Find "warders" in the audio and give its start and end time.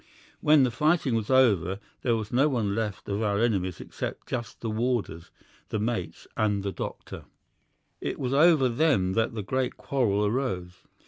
4.71-5.29